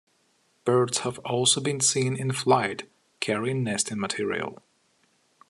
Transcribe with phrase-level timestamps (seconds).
[0.65, 4.63] Birds have also been seen in flight carrying nesting material.